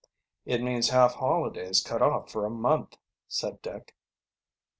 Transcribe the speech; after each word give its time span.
"It 0.47 0.63
means 0.63 0.89
half 0.89 1.13
holidays 1.13 1.79
cut 1.83 2.01
off 2.01 2.31
for 2.31 2.43
a 2.43 2.49
month," 2.49 2.97
said 3.27 3.61
Dick. 3.61 3.95